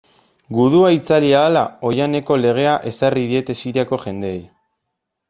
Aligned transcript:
Gudua 0.59 0.87
itzali 0.93 1.27
ahala, 1.41 1.61
oihaneko 1.89 2.37
legea 2.45 2.73
ezarri 2.93 3.27
diete 3.33 3.57
Siriako 3.61 4.01
jendeei. 4.07 4.41